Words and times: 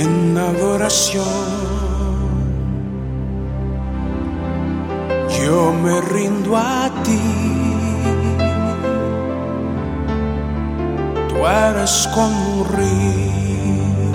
en 0.00 0.36
adoración. 0.36 1.24
Yo 5.40 5.72
me 5.72 6.00
rindo 6.00 6.56
a 6.56 6.90
ti. 7.02 7.20
Tú 11.28 11.46
eres 11.46 12.08
como 12.14 12.60
un 12.60 12.64
río, 12.76 14.06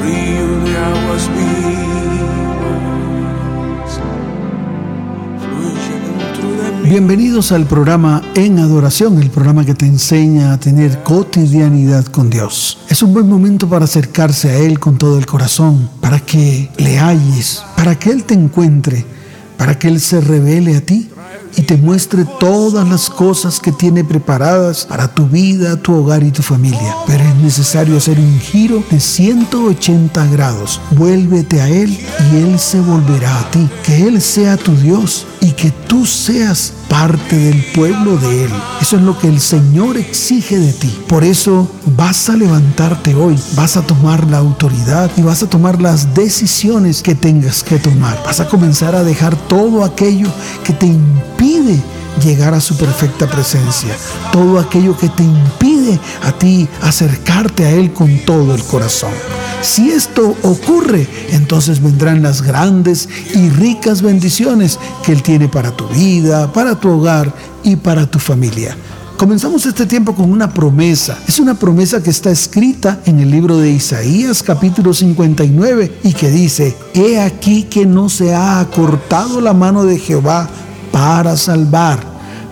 río 0.00 0.46
de 0.64 0.78
aguas 0.78 1.30
vivas. 1.36 2.01
Bienvenidos 6.92 7.52
al 7.52 7.64
programa 7.64 8.20
En 8.34 8.58
Adoración, 8.58 9.18
el 9.18 9.30
programa 9.30 9.64
que 9.64 9.74
te 9.74 9.86
enseña 9.86 10.52
a 10.52 10.60
tener 10.60 11.02
cotidianidad 11.02 12.04
con 12.04 12.28
Dios. 12.28 12.80
Es 12.90 13.02
un 13.02 13.14
buen 13.14 13.26
momento 13.30 13.66
para 13.66 13.86
acercarse 13.86 14.50
a 14.50 14.58
Él 14.58 14.78
con 14.78 14.98
todo 14.98 15.16
el 15.16 15.24
corazón, 15.24 15.88
para 16.02 16.20
que 16.20 16.68
le 16.76 16.98
halles, 16.98 17.64
para 17.78 17.98
que 17.98 18.10
Él 18.10 18.24
te 18.24 18.34
encuentre, 18.34 19.06
para 19.56 19.78
que 19.78 19.88
Él 19.88 20.02
se 20.02 20.20
revele 20.20 20.76
a 20.76 20.82
ti 20.82 21.08
y 21.56 21.62
te 21.62 21.76
muestre 21.76 22.24
todas 22.40 22.88
las 22.88 23.10
cosas 23.10 23.60
que 23.60 23.72
tiene 23.72 24.04
preparadas 24.04 24.86
para 24.86 25.08
tu 25.08 25.26
vida, 25.26 25.76
tu 25.76 25.94
hogar 25.94 26.22
y 26.22 26.30
tu 26.30 26.42
familia. 26.42 26.96
Pero 27.06 27.24
es 27.24 27.34
necesario 27.36 27.96
hacer 27.96 28.18
un 28.18 28.38
giro 28.40 28.82
de 28.90 29.00
180 29.00 30.26
grados. 30.26 30.80
Vuélvete 30.92 31.60
a 31.60 31.68
Él 31.68 31.98
y 32.32 32.36
Él 32.36 32.58
se 32.58 32.80
volverá 32.80 33.38
a 33.38 33.50
ti. 33.50 33.68
Que 33.84 34.06
Él 34.06 34.20
sea 34.20 34.56
tu 34.56 34.74
Dios 34.76 35.26
y 35.40 35.52
que 35.52 35.70
tú 35.70 36.06
seas 36.06 36.72
parte 36.88 37.36
del 37.36 37.64
pueblo 37.74 38.16
de 38.18 38.44
Él. 38.44 38.50
Eso 38.80 38.96
es 38.96 39.02
lo 39.02 39.18
que 39.18 39.28
el 39.28 39.40
Señor 39.40 39.96
exige 39.96 40.58
de 40.58 40.72
ti. 40.72 40.94
Por 41.08 41.24
eso 41.24 41.68
vas 41.96 42.28
a 42.28 42.36
levantarte 42.36 43.14
hoy, 43.14 43.38
vas 43.54 43.76
a 43.76 43.82
tomar 43.82 44.28
la 44.28 44.38
autoridad 44.38 45.10
y 45.16 45.22
vas 45.22 45.42
a 45.42 45.48
tomar 45.48 45.80
las 45.80 46.14
decisiones 46.14 47.02
que 47.02 47.14
tengas 47.14 47.62
que 47.62 47.78
tomar. 47.78 48.22
Vas 48.24 48.40
a 48.40 48.48
comenzar 48.48 48.94
a 48.94 49.04
dejar 49.04 49.36
todo 49.48 49.84
aquello 49.84 50.28
que 50.64 50.72
te 50.72 50.86
impide 50.86 51.41
llegar 52.24 52.54
a 52.54 52.60
su 52.60 52.76
perfecta 52.76 53.28
presencia. 53.28 53.96
Todo 54.32 54.58
aquello 54.58 54.96
que 54.96 55.08
te 55.08 55.22
impide 55.22 55.98
a 56.22 56.32
ti 56.32 56.68
acercarte 56.82 57.64
a 57.64 57.70
Él 57.70 57.92
con 57.92 58.18
todo 58.24 58.54
el 58.54 58.62
corazón. 58.64 59.12
Si 59.60 59.90
esto 59.90 60.36
ocurre, 60.42 61.06
entonces 61.30 61.82
vendrán 61.82 62.22
las 62.22 62.42
grandes 62.42 63.08
y 63.34 63.48
ricas 63.50 64.02
bendiciones 64.02 64.78
que 65.04 65.12
Él 65.12 65.22
tiene 65.22 65.48
para 65.48 65.70
tu 65.70 65.86
vida, 65.88 66.52
para 66.52 66.78
tu 66.78 66.90
hogar 66.90 67.32
y 67.62 67.76
para 67.76 68.06
tu 68.06 68.18
familia. 68.18 68.76
Comenzamos 69.16 69.66
este 69.66 69.86
tiempo 69.86 70.16
con 70.16 70.32
una 70.32 70.52
promesa. 70.52 71.16
Es 71.28 71.38
una 71.38 71.54
promesa 71.54 72.02
que 72.02 72.10
está 72.10 72.30
escrita 72.30 73.00
en 73.06 73.20
el 73.20 73.30
libro 73.30 73.56
de 73.56 73.70
Isaías 73.70 74.42
capítulo 74.42 74.92
59 74.92 75.98
y 76.02 76.12
que 76.12 76.28
dice, 76.28 76.76
He 76.92 77.20
aquí 77.20 77.64
que 77.64 77.86
no 77.86 78.08
se 78.08 78.34
ha 78.34 78.58
acortado 78.58 79.40
la 79.40 79.52
mano 79.52 79.84
de 79.84 79.98
Jehová 80.00 80.50
para 80.92 81.36
salvar, 81.36 81.98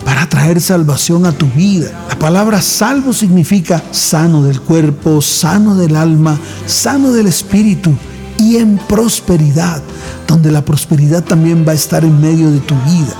para 0.03 0.27
traer 0.27 0.59
salvación 0.59 1.25
a 1.25 1.31
tu 1.31 1.45
vida. 1.47 1.91
La 2.09 2.19
palabra 2.19 2.61
salvo 2.61 3.13
significa 3.13 3.81
sano 3.91 4.43
del 4.43 4.59
cuerpo, 4.59 5.21
sano 5.21 5.75
del 5.75 5.95
alma, 5.95 6.37
sano 6.65 7.11
del 7.11 7.27
espíritu 7.27 7.93
y 8.37 8.57
en 8.57 8.77
prosperidad, 8.77 9.81
donde 10.27 10.51
la 10.51 10.65
prosperidad 10.65 11.23
también 11.23 11.63
va 11.65 11.71
a 11.71 11.75
estar 11.75 12.03
en 12.03 12.19
medio 12.19 12.51
de 12.51 12.59
tu 12.59 12.75
vida. 12.75 13.15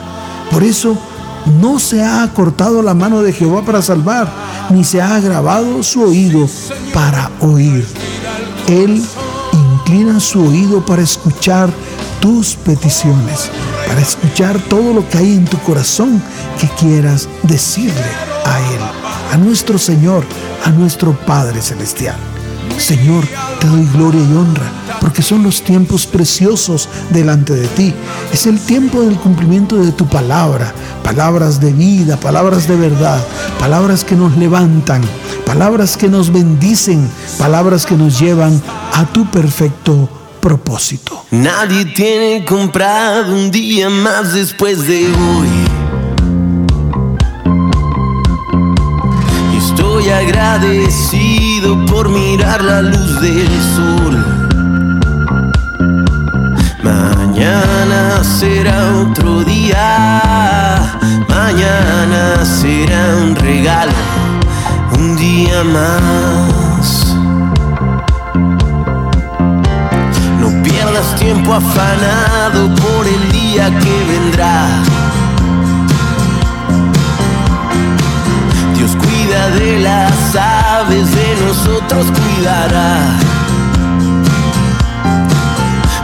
Por 0.51 0.63
eso 0.63 0.97
no 1.61 1.79
se 1.79 2.03
ha 2.03 2.23
acortado 2.23 2.81
la 2.81 2.93
mano 2.93 3.21
de 3.21 3.33
Jehová 3.33 3.63
para 3.63 3.81
salvar, 3.81 4.31
ni 4.69 4.83
se 4.83 5.01
ha 5.01 5.15
agravado 5.15 5.83
su 5.83 6.03
oído 6.03 6.47
para 6.93 7.31
oír. 7.39 7.85
Él 8.67 9.03
inclina 9.53 10.19
su 10.19 10.41
oído 10.41 10.85
para 10.85 11.01
escuchar 11.01 11.69
tus 12.19 12.55
peticiones, 12.55 13.49
para 13.91 14.03
escuchar 14.03 14.57
todo 14.69 14.93
lo 14.93 15.09
que 15.09 15.17
hay 15.17 15.33
en 15.33 15.43
tu 15.43 15.57
corazón 15.63 16.23
que 16.61 16.69
quieras 16.79 17.27
decirle 17.43 17.99
a 18.45 18.57
Él, 18.57 18.79
a 19.33 19.35
nuestro 19.35 19.77
Señor, 19.77 20.23
a 20.63 20.69
nuestro 20.69 21.11
Padre 21.25 21.61
Celestial. 21.61 22.15
Señor, 22.77 23.25
te 23.59 23.67
doy 23.67 23.85
gloria 23.91 24.21
y 24.21 24.33
honra, 24.33 24.71
porque 25.01 25.21
son 25.21 25.43
los 25.43 25.61
tiempos 25.61 26.07
preciosos 26.07 26.87
delante 27.09 27.53
de 27.53 27.67
ti. 27.67 27.93
Es 28.31 28.45
el 28.45 28.61
tiempo 28.61 29.01
del 29.01 29.17
cumplimiento 29.17 29.75
de 29.75 29.91
tu 29.91 30.07
palabra, 30.07 30.73
palabras 31.03 31.59
de 31.59 31.73
vida, 31.73 32.15
palabras 32.15 32.69
de 32.69 32.77
verdad, 32.77 33.21
palabras 33.59 34.05
que 34.05 34.15
nos 34.15 34.37
levantan, 34.37 35.01
palabras 35.45 35.97
que 35.97 36.07
nos 36.07 36.31
bendicen, 36.31 37.05
palabras 37.37 37.85
que 37.85 37.97
nos 37.97 38.17
llevan 38.21 38.61
a 38.93 39.05
tu 39.07 39.29
perfecto 39.29 40.07
Nadie 41.29 41.85
tiene 41.85 42.43
comprado 42.45 43.33
un 43.33 43.51
día 43.51 43.89
más 43.89 44.33
después 44.33 44.87
de 44.87 45.05
hoy. 45.05 45.47
Estoy 49.55 50.09
agradecido 50.09 51.85
por 51.85 52.09
mirar 52.09 52.63
la 52.63 52.81
luz 52.81 53.21
del 53.21 53.61
sol. 53.75 54.25
Mañana 56.83 58.23
será 58.23 58.97
otro 59.07 59.43
día. 59.43 60.99
Mañana 61.29 62.43
será 62.43 63.15
un 63.23 63.35
regalo. 63.35 63.93
Un 64.97 65.15
día 65.15 65.63
más. 65.63 66.70
Pierdas 70.63 71.15
tiempo 71.15 71.53
afanado 71.53 72.73
por 72.75 73.07
el 73.07 73.31
día 73.31 73.69
que 73.79 74.05
vendrá. 74.11 74.67
Dios 78.75 78.95
cuida 78.95 79.49
de 79.59 79.79
las 79.79 80.35
aves, 80.35 81.13
de 81.15 81.35
nosotros 81.45 82.05
cuidará. 82.17 82.97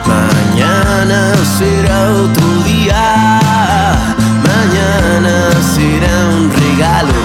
Mañana 0.06 1.34
será 1.57 2.12
otro 2.12 2.47
día. 2.63 3.40
Mañana 4.50 5.35
será 5.75 6.13
un 6.38 6.51
regalo. 6.51 7.16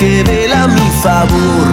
Que 0.00 0.22
vela 0.22 0.62
a 0.62 0.66
mi 0.66 0.90
favor. 1.02 1.69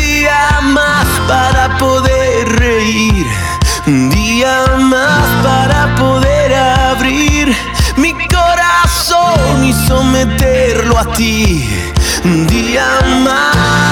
día 0.00 0.60
más 0.62 1.06
para 1.28 1.76
poder 1.78 2.48
reír, 2.58 3.26
un 3.86 4.10
día 4.10 4.64
más 4.78 5.26
para 5.42 5.94
poder 5.96 6.54
abrir 6.54 7.54
mi 7.96 8.12
corazón 8.28 9.64
y 9.64 9.72
someterlo 9.72 10.98
a 10.98 11.12
ti, 11.12 11.68
un 12.24 12.46
día 12.46 12.86
más. 13.24 13.89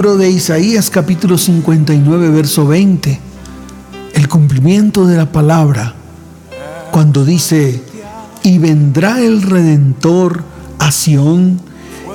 Libro 0.00 0.16
de 0.16 0.30
Isaías 0.30 0.88
capítulo 0.88 1.36
59 1.36 2.30
verso 2.30 2.66
20. 2.66 3.20
El 4.14 4.28
cumplimiento 4.28 5.06
de 5.06 5.18
la 5.18 5.30
palabra 5.30 5.94
cuando 6.90 7.26
dice, 7.26 7.84
y 8.42 8.56
vendrá 8.56 9.20
el 9.20 9.42
Redentor 9.42 10.42
a 10.78 10.90
Sión 10.90 11.60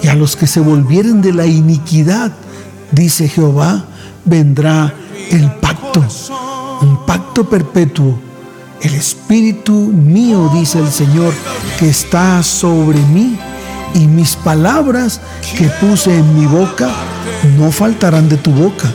y 0.01 0.07
a 0.07 0.15
los 0.15 0.35
que 0.35 0.47
se 0.47 0.61
volvieren 0.61 1.21
de 1.21 1.31
la 1.31 1.45
iniquidad, 1.45 2.31
dice 2.91 3.29
Jehová, 3.29 3.85
vendrá 4.25 4.91
el 5.29 5.51
pacto, 5.51 6.03
un 6.81 7.05
pacto 7.05 7.47
perpetuo. 7.47 8.17
El 8.81 8.95
Espíritu 8.95 9.73
mío, 9.73 10.49
dice 10.55 10.79
el 10.79 10.89
Señor, 10.89 11.35
que 11.77 11.89
está 11.89 12.41
sobre 12.41 12.97
mí 12.97 13.37
y 13.95 14.07
mis 14.07 14.35
palabras 14.35 15.21
que 15.57 15.69
puse 15.79 16.15
en 16.15 16.37
mi 16.37 16.45
boca 16.45 16.89
no 17.57 17.71
faltarán 17.71 18.29
de 18.29 18.37
tu 18.37 18.51
boca, 18.51 18.91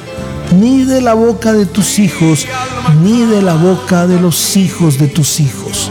ni 0.61 0.85
de 0.85 1.01
la 1.01 1.15
boca 1.15 1.53
de 1.53 1.67
tus 1.67 1.99
hijos, 1.99 2.47
ni 3.03 3.25
de 3.25 3.43
la 3.43 3.55
boca 3.55 4.07
de 4.07 4.21
los 4.21 4.57
hijos 4.57 4.99
de 4.99 5.09
tus 5.09 5.41
hijos. 5.41 5.91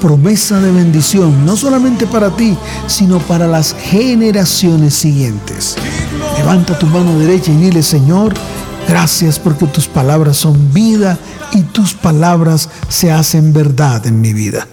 Promesa 0.00 0.60
de 0.60 0.72
bendición, 0.72 1.46
no 1.46 1.56
solamente 1.56 2.06
para 2.06 2.30
ti, 2.30 2.56
sino 2.86 3.18
para 3.20 3.46
las 3.46 3.74
generaciones 3.74 4.94
siguientes. 4.94 5.76
Levanta 6.36 6.78
tu 6.78 6.86
mano 6.86 7.18
derecha 7.18 7.52
y 7.52 7.56
dile, 7.56 7.82
Señor, 7.82 8.34
gracias 8.88 9.38
porque 9.38 9.66
tus 9.66 9.86
palabras 9.86 10.38
son 10.38 10.72
vida 10.72 11.18
y 11.52 11.62
tus 11.62 11.94
palabras 11.94 12.68
se 12.88 13.12
hacen 13.12 13.52
verdad 13.52 14.06
en 14.06 14.20
mi 14.20 14.32
vida. 14.32 14.66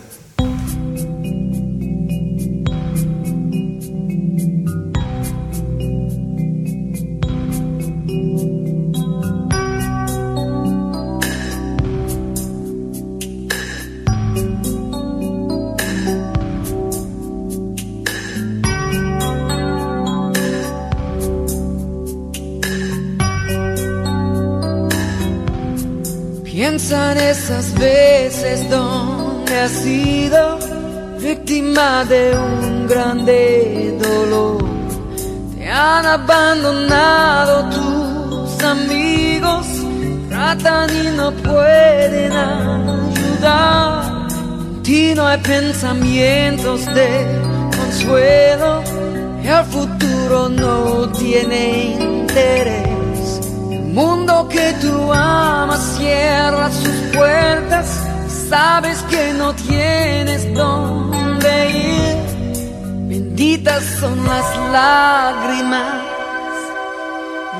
De 32.06 32.38
un 32.38 32.88
grande 32.88 33.98
dolor. 34.00 34.64
Te 35.56 35.68
han 35.68 36.06
abandonado 36.06 37.70
tus 37.70 38.64
amigos, 38.64 39.66
tratan 40.30 40.90
y 40.92 41.18
no 41.18 41.32
pueden 41.32 42.32
ayudar. 42.34 44.04
En 44.30 44.84
ti 44.84 45.14
no 45.16 45.26
hay 45.26 45.40
pensamientos 45.40 46.86
de 46.94 47.42
consuelo, 47.76 48.84
el 49.44 49.66
futuro 49.66 50.50
no 50.50 51.10
tiene 51.10 51.96
interés. 52.00 53.42
El 53.72 53.86
mundo 53.86 54.48
que 54.48 54.74
tú 54.82 55.12
amas 55.12 55.98
cierra 55.98 56.70
sus 56.72 57.18
puertas, 57.18 57.88
sabes 58.50 59.01
que 59.10 59.34
no 59.34 59.51
tienes 59.56 60.54
dónde 60.54 61.07
Benditas 63.10 63.84
son 64.00 64.25
las 64.25 64.58
lágrimas, 64.72 66.04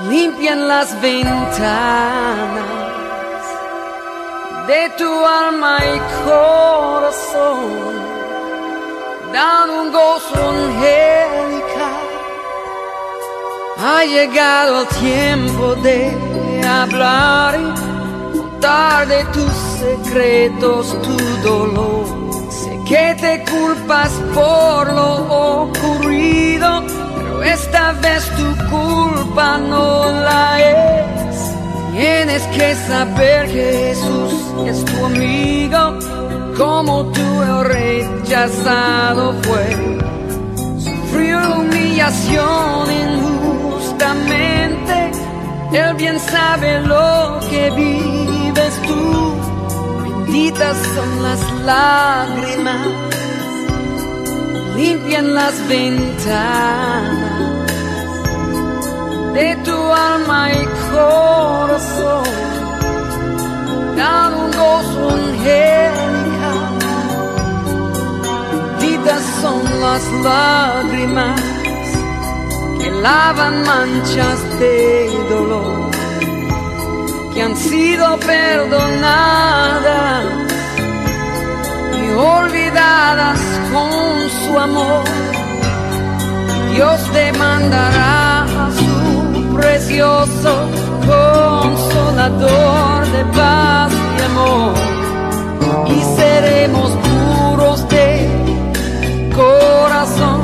limpian 0.10 0.68
las 0.68 1.00
ventanas 1.02 2.68
de 4.68 4.90
tu 4.98 5.26
alma 5.26 5.78
y 5.80 6.00
corazón, 6.26 7.62
dan 9.32 9.70
un 9.70 9.92
gozo 9.92 10.50
angelical. 10.50 12.08
Ha 13.80 14.04
llegado 14.04 14.82
el 14.82 14.88
tiempo 14.88 15.76
de 15.76 15.98
hablar 16.68 17.58
y 17.60 18.38
contar 18.38 19.08
de 19.08 19.24
tus 19.26 19.54
secretos, 19.80 20.96
tu 21.02 21.18
dolor. 21.48 21.97
Que 22.88 23.16
te 23.20 23.44
culpas 23.52 24.12
por 24.34 24.94
lo 24.94 25.64
ocurrido, 25.64 26.84
pero 27.18 27.44
esta 27.44 27.92
vez 27.94 28.24
tu 28.38 28.56
culpa 28.70 29.58
no 29.58 30.10
la 30.10 30.62
es. 30.62 31.52
Tienes 31.92 32.44
que 32.56 32.76
saber 32.76 33.48
que 33.48 33.88
Jesús 33.88 34.34
es 34.66 34.86
tu 34.86 35.06
amigo, 35.06 36.00
como 36.58 37.12
el 37.12 37.66
rechazado 37.66 39.34
fue 39.42 39.98
sufrió 40.80 41.60
humillación 41.60 42.90
injustamente. 42.90 45.12
Él 45.74 45.94
bien 45.96 46.18
sabe 46.20 46.80
lo 46.82 47.40
que 47.50 47.70
vives 47.72 48.82
tú. 48.88 49.47
Benditas 50.38 50.78
son 50.94 51.24
las 51.24 51.52
lágrimas, 51.66 52.88
limpian 54.76 55.34
las 55.34 55.68
ventanas 55.68 57.42
de 59.34 59.56
tu 59.66 59.76
alma 59.92 60.52
y 60.54 60.64
corazón. 60.92 62.24
Dan 63.96 64.34
un 64.36 64.52
gozo 64.52 65.10
angelical. 65.10 66.78
Benditas 68.80 69.24
son 69.42 69.64
las 69.82 70.04
lágrimas 70.24 71.42
que 72.80 72.92
lavan 72.92 73.64
manchas 73.66 74.60
de 74.60 75.10
dolor, 75.32 75.87
que 77.38 77.44
han 77.44 77.56
sido 77.56 78.18
perdonadas 78.18 80.26
y 81.94 82.10
olvidadas 82.18 83.40
con 83.72 83.92
su 84.40 84.60
amor. 84.60 85.04
Dios 86.74 87.00
te 87.14 87.32
mandará 87.34 88.42
a 88.42 88.72
su 88.72 89.56
precioso 89.56 90.68
consolador 91.06 93.06
de 93.12 93.24
paz 93.26 93.92
y 94.18 94.22
amor 94.32 94.74
y 95.96 96.02
seremos 96.20 96.90
puros 97.06 97.88
de 97.88 98.28
corazón, 99.36 100.42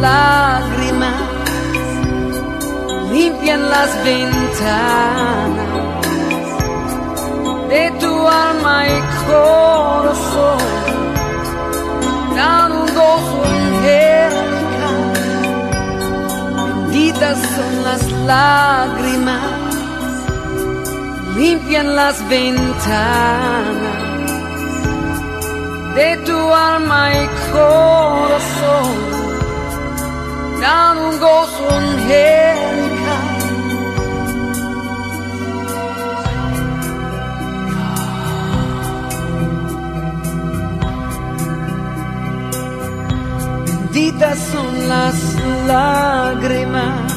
lágrimas, 0.00 1.22
limpian 3.12 3.70
las 3.70 4.04
ventanas 4.04 5.74
de 7.68 7.90
tu 8.00 8.28
alma 8.28 8.86
y 8.88 9.00
corazón 9.26 10.58
dan 12.36 12.72
un 12.72 12.86
gozo. 12.94 13.34
Benditas 16.94 17.38
son 17.56 17.84
las 17.84 18.12
lágrimas, 18.24 19.74
limpian 21.36 21.94
las 21.96 22.28
ventanas 22.28 23.74
de 25.94 26.16
tu 26.24 26.54
alma 26.54 27.12
y 27.14 27.28
corazón 27.52 29.13
benditas 44.24 44.38
son 44.38 44.88
las 44.88 45.14
lágrimas. 45.66 47.12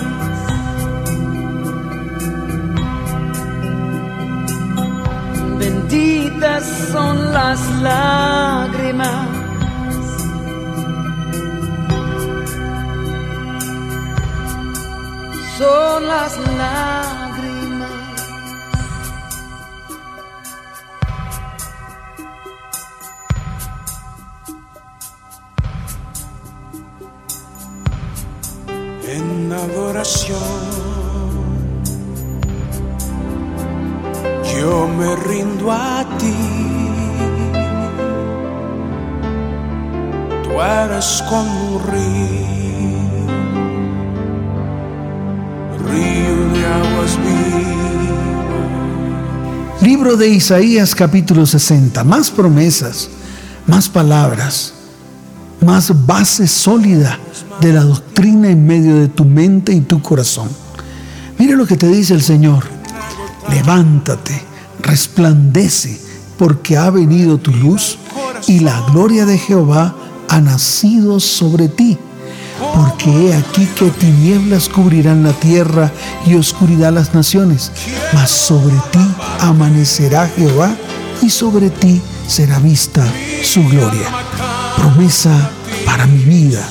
Benditas 5.59 6.63
son 6.91 7.33
las 7.33 7.59
lágrimas. 7.81 9.36
Son 15.57 16.07
las 16.07 16.37
lágrimas. 16.37 17.06
Isaías 50.29 50.93
capítulo 50.93 51.45
60. 51.45 52.03
Más 52.03 52.29
promesas, 52.29 53.09
más 53.65 53.87
palabras, 53.89 54.73
más 55.61 56.05
base 56.05 56.47
sólida 56.47 57.19
de 57.61 57.73
la 57.73 57.83
doctrina 57.83 58.49
en 58.49 58.65
medio 58.65 58.95
de 58.95 59.07
tu 59.07 59.25
mente 59.25 59.73
y 59.73 59.81
tu 59.81 60.01
corazón. 60.01 60.49
Mira 61.37 61.55
lo 61.55 61.65
que 61.65 61.77
te 61.77 61.87
dice 61.87 62.13
el 62.13 62.21
Señor. 62.21 62.65
Levántate, 63.49 64.41
resplandece, 64.81 65.99
porque 66.37 66.77
ha 66.77 66.89
venido 66.89 67.37
tu 67.37 67.51
luz 67.51 67.97
y 68.47 68.59
la 68.59 68.81
gloria 68.91 69.25
de 69.25 69.37
Jehová 69.37 69.95
ha 70.29 70.41
nacido 70.41 71.19
sobre 71.19 71.69
ti. 71.69 71.97
Porque 72.75 73.29
he 73.29 73.35
aquí 73.35 73.67
que 73.77 73.91
tinieblas 73.91 74.67
cubrirán 74.67 75.23
la 75.23 75.33
tierra 75.33 75.91
y 76.25 76.35
oscuridad 76.35 76.91
las 76.91 77.13
naciones, 77.13 77.71
mas 78.13 78.29
sobre 78.29 78.75
ti 78.91 79.05
amanecerá 79.41 80.29
Jehová 80.35 80.75
y 81.21 81.29
sobre 81.29 81.69
ti 81.69 82.01
será 82.27 82.59
vista 82.59 83.03
su 83.43 83.63
gloria. 83.67 84.07
Promesa 84.77 85.31
para 85.85 86.05
mi 86.05 86.23
vida, 86.23 86.61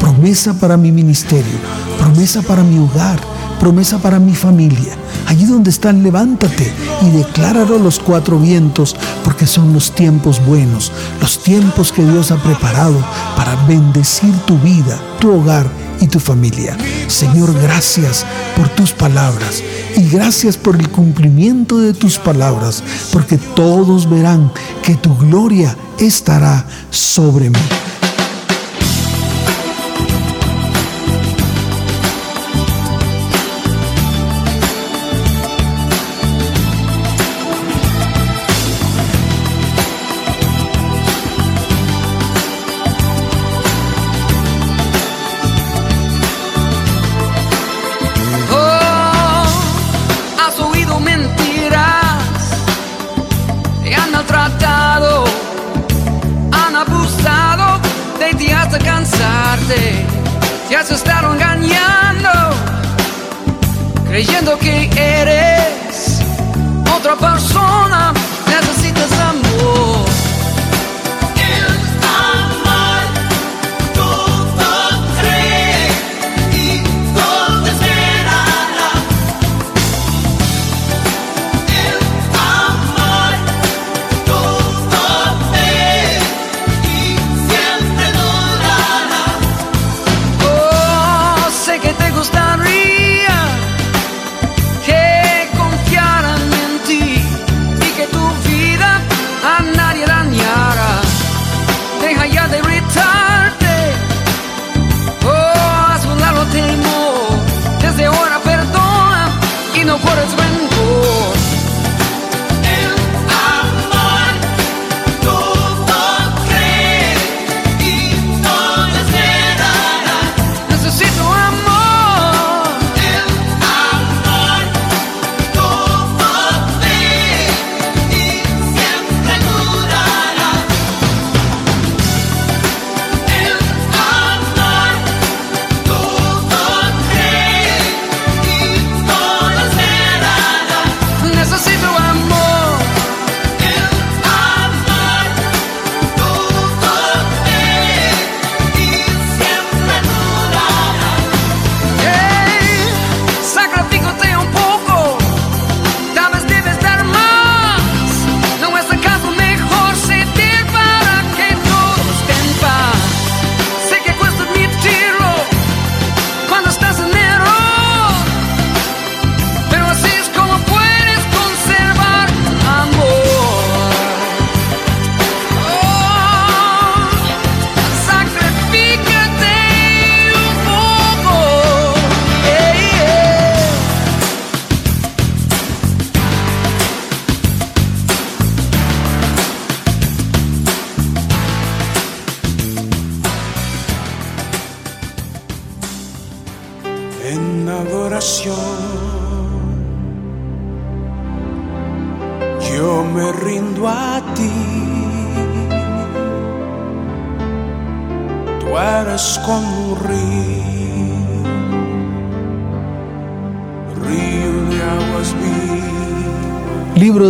promesa 0.00 0.54
para 0.54 0.76
mi 0.76 0.92
ministerio, 0.92 1.58
promesa 1.98 2.42
para 2.42 2.62
mi 2.62 2.78
hogar, 2.78 3.18
promesa 3.58 3.98
para 3.98 4.18
mi 4.18 4.34
familia. 4.34 4.94
Allí 5.26 5.44
donde 5.44 5.70
están, 5.70 6.04
levántate 6.04 6.72
y 7.02 7.10
decláralo 7.10 7.78
los 7.78 7.98
cuatro 7.98 8.38
vientos, 8.38 8.94
porque 9.24 9.46
son 9.46 9.72
los 9.72 9.92
tiempos 9.92 10.44
buenos, 10.46 10.92
los 11.20 11.42
tiempos 11.42 11.90
que 11.90 12.04
Dios 12.04 12.30
ha 12.30 12.36
preparado 12.36 12.96
para 13.36 13.56
bendecir 13.66 14.32
tu 14.46 14.56
vida, 14.58 14.96
tu 15.18 15.32
hogar 15.32 15.68
y 16.00 16.06
tu 16.06 16.20
familia. 16.20 16.76
Señor, 17.08 17.52
gracias 17.60 18.24
por 18.56 18.68
tus 18.70 18.92
palabras 18.92 19.62
y 19.96 20.08
gracias 20.08 20.56
por 20.56 20.76
el 20.76 20.88
cumplimiento 20.90 21.78
de 21.78 21.94
tus 21.94 22.18
palabras, 22.18 22.82
porque 23.12 23.38
todos 23.38 24.08
verán 24.08 24.52
que 24.82 24.94
tu 24.94 25.16
gloria 25.16 25.76
estará 25.98 26.66
sobre 26.90 27.50
mí. 27.50 27.85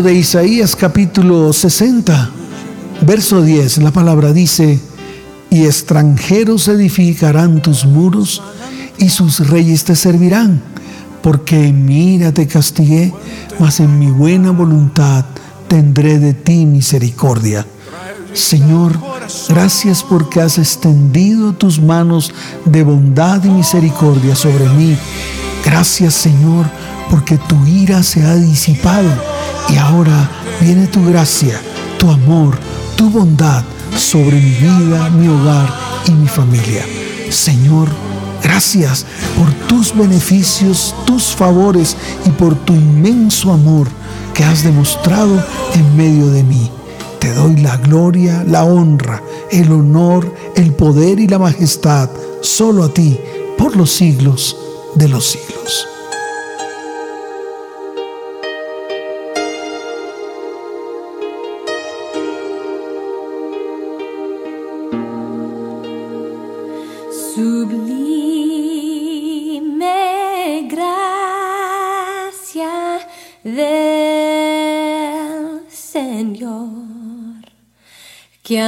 De 0.07 0.15
Isaías 0.15 0.77
capítulo 0.77 1.53
60, 1.53 2.31
verso 3.01 3.43
10, 3.43 3.79
la 3.79 3.91
palabra 3.91 4.33
dice, 4.33 4.79
y 5.51 5.65
extranjeros 5.65 6.69
edificarán 6.69 7.61
tus 7.61 7.85
muros 7.85 8.41
y 8.99 9.09
sus 9.09 9.49
reyes 9.49 9.83
te 9.83 9.97
servirán, 9.97 10.63
porque 11.23 11.73
mira 11.73 12.31
te 12.31 12.47
castigué, 12.47 13.13
mas 13.59 13.81
en 13.81 13.99
mi 13.99 14.13
buena 14.13 14.53
voluntad 14.53 15.25
tendré 15.67 16.21
de 16.21 16.35
ti 16.35 16.67
misericordia. 16.67 17.67
Señor, 18.33 19.01
gracias 19.49 20.05
porque 20.05 20.41
has 20.41 20.59
extendido 20.59 21.53
tus 21.53 21.83
manos 21.83 22.33
de 22.65 22.85
bondad 22.85 23.43
y 23.43 23.49
misericordia 23.49 24.37
sobre 24.37 24.69
mí. 24.69 24.97
Gracias 25.65 26.15
Señor 26.15 26.67
porque 27.11 27.39
tu 27.39 27.67
ira 27.67 28.03
se 28.03 28.25
ha 28.25 28.37
disipado 28.37 29.11
y 29.69 29.77
ahora 29.77 30.31
viene 30.61 30.87
tu 30.87 31.05
gracia, 31.05 31.61
tu 31.99 32.11
amor, 32.11 32.59
tu 32.97 33.11
bondad 33.11 33.65
sobre 33.97 34.37
mi 34.41 34.53
vida, 34.53 35.11
mi 35.11 35.29
hogar 35.29 35.73
y 36.07 36.13
mi 36.13 36.29
familia. 36.29 36.85
Señor, 37.31 37.89
Gracias 38.43 39.05
por 39.37 39.53
tus 39.67 39.93
beneficios, 39.93 40.95
tus 41.05 41.25
favores 41.25 41.97
y 42.25 42.31
por 42.31 42.55
tu 42.55 42.75
inmenso 42.75 43.51
amor 43.51 43.89
que 44.35 44.45
has 44.45 44.63
demostrado 44.63 45.43
en 45.75 45.97
medio 45.97 46.29
de 46.29 46.45
mí. 46.45 46.71
Te 47.19 47.33
doy 47.33 47.57
la 47.57 47.77
gloria, 47.77 48.45
la 48.47 48.65
honra, 48.65 49.21
el 49.51 49.73
honor, 49.73 50.33
el 50.55 50.73
poder 50.75 51.19
y 51.19 51.27
la 51.27 51.41
majestad 51.41 52.09
solo 52.41 52.85
a 52.85 52.95
ti 52.95 53.19
por 53.59 53.75
los 53.75 53.91
siglos 53.91 54.57
de 54.95 55.09
los 55.09 55.27
siglos. 55.27 55.89
Que 78.47 78.61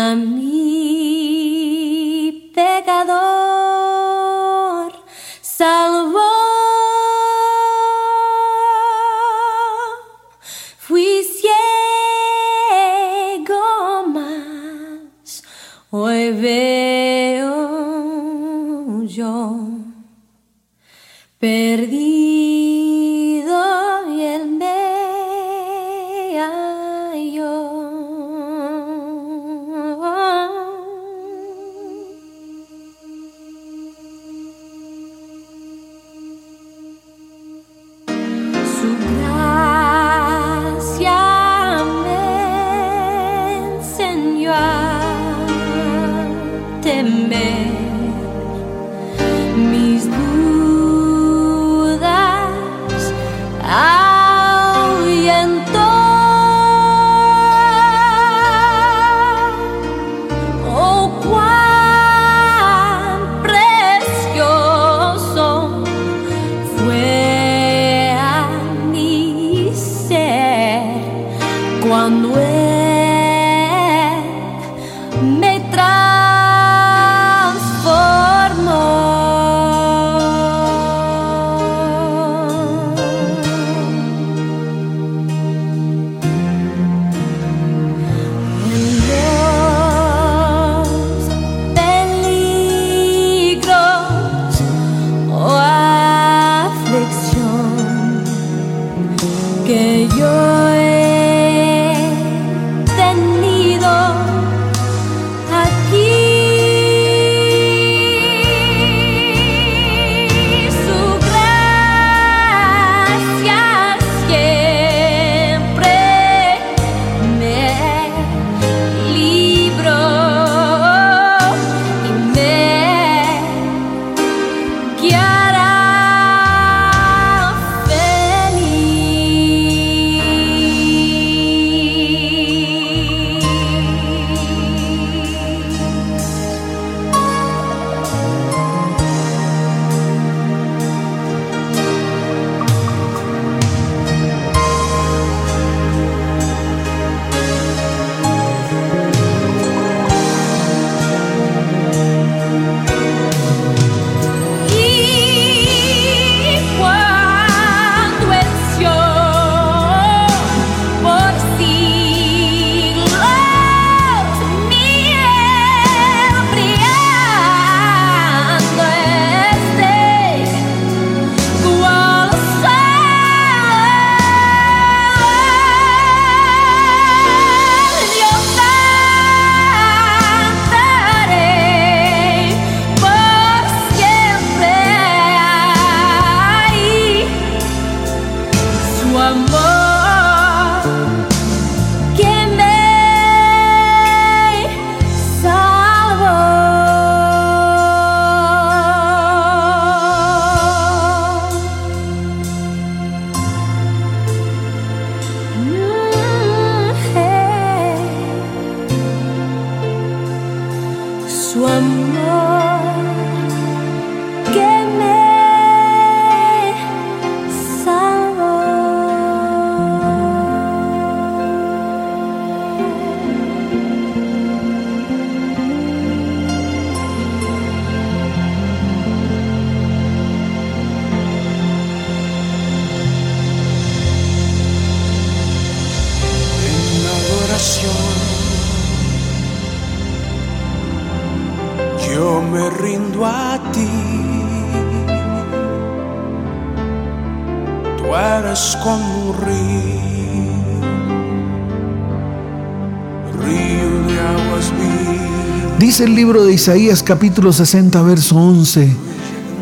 Isaías 256.69 257.03
capítulo 257.03 257.51
60, 257.51 258.03
verso 258.03 258.37
11. 258.37 258.95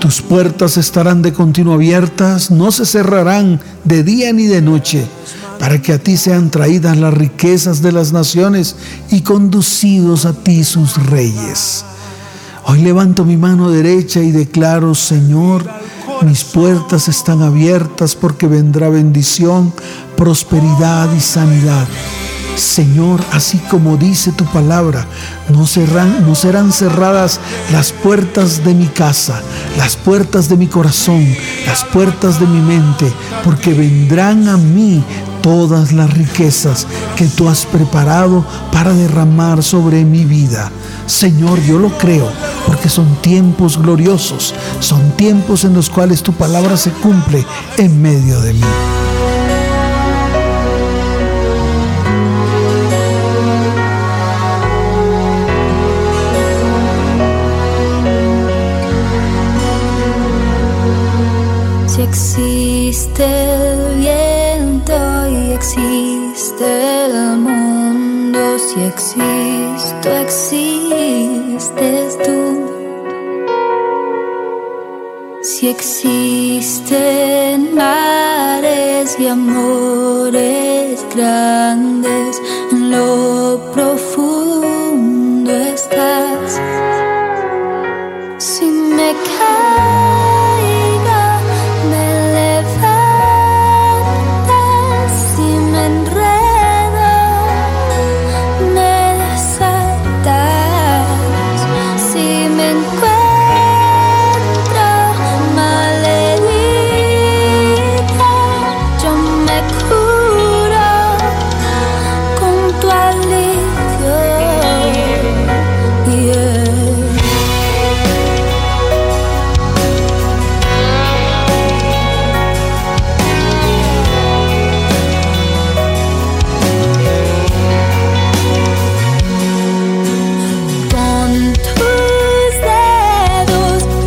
Tus 0.00 0.20
puertas 0.22 0.76
estarán 0.76 1.22
de 1.22 1.32
continuo 1.32 1.74
abiertas, 1.74 2.50
no 2.50 2.72
se 2.72 2.84
cerrarán 2.84 3.60
de 3.84 4.02
día 4.02 4.32
ni 4.32 4.46
de 4.46 4.60
noche, 4.60 5.06
para 5.60 5.80
que 5.80 5.92
a 5.92 5.98
ti 6.00 6.16
sean 6.16 6.50
traídas 6.50 6.96
las 6.96 7.14
riquezas 7.14 7.80
de 7.80 7.92
las 7.92 8.12
naciones 8.12 8.74
y 9.08 9.20
conducidos 9.20 10.26
a 10.26 10.32
ti 10.32 10.64
sus 10.64 10.96
reyes. 11.06 11.84
Hoy 12.64 12.82
levanto 12.82 13.24
mi 13.24 13.36
mano 13.36 13.70
derecha 13.70 14.18
y 14.18 14.32
declaro, 14.32 14.92
Señor, 14.96 15.64
mis 16.22 16.42
puertas 16.42 17.06
están 17.06 17.40
abiertas 17.40 18.16
porque 18.16 18.48
vendrá 18.48 18.88
bendición, 18.88 19.72
prosperidad 20.16 21.14
y 21.14 21.20
sanidad. 21.20 21.86
Señor, 22.56 23.22
así 23.32 23.58
como 23.70 23.98
dice 23.98 24.32
tu 24.32 24.46
palabra, 24.46 25.06
no 25.50 25.66
serán, 25.66 26.72
cerradas 26.72 27.38
las 27.70 27.92
puertas 27.92 28.64
de 28.64 28.74
mi 28.74 28.86
casa, 28.86 29.42
las 29.76 29.96
puertas 29.96 30.48
de 30.48 30.56
mi 30.56 30.66
corazón, 30.66 31.36
las 31.66 31.84
puertas 31.84 32.40
de 32.40 32.46
mi 32.46 32.60
mente, 32.60 33.12
porque 33.44 33.74
vendrán 33.74 34.48
a 34.48 34.56
mí 34.56 35.04
todas 35.42 35.92
las 35.92 36.12
riquezas 36.14 36.86
que 37.14 37.26
tú 37.26 37.46
has 37.48 37.66
preparado 37.66 38.44
para 38.72 38.94
derramar 38.94 39.62
sobre 39.62 40.04
mi 40.04 40.24
vida. 40.24 40.72
Señor, 41.06 41.62
yo 41.62 41.78
lo 41.78 41.90
creo, 41.98 42.28
porque 42.66 42.88
son 42.88 43.16
tiempos 43.20 43.76
gloriosos, 43.76 44.54
son 44.80 45.10
tiempos 45.12 45.64
en 45.64 45.74
los 45.74 45.90
cuales 45.90 46.22
tu 46.22 46.32
palabra 46.32 46.78
se 46.78 46.90
cumple 46.90 47.44
en 47.76 48.00
medio 48.00 48.40
de 48.40 48.54
mí. 48.54 49.05
Existe 62.08 63.24
el 63.24 63.98
viento 63.98 64.94
y 65.28 65.52
existe 65.52 66.66
el 67.06 67.38
mundo, 67.38 68.58
si 68.58 68.80
existo, 68.92 70.08
existes 70.26 72.18
tú. 72.24 72.40
Si 75.42 75.68
existen 75.68 77.74
mares 77.74 79.16
y 79.18 79.26
amores 79.28 81.04
grandes, 81.14 82.25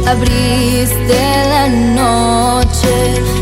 abriste 0.10 1.22
la 1.52 1.68
noche. 1.68 3.39